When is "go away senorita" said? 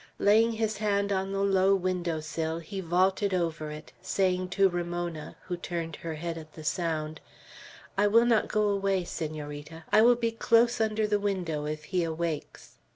8.47-9.83